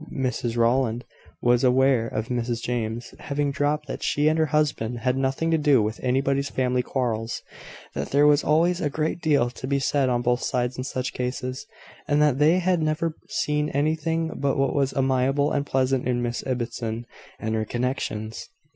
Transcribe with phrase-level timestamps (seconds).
[0.11, 1.05] Mrs Rowland
[1.43, 5.59] was aware of Mrs James having dropped that she and her husband had nothing to
[5.59, 7.43] do with anybody's family quarrels;
[7.93, 11.13] that there was always a great deal to be said on both sides in such
[11.13, 11.67] cases;
[12.07, 16.41] and that they had never seen anything but what was amiable and pleasant in Miss
[16.47, 17.05] Ibbotson
[17.39, 18.49] and her connections.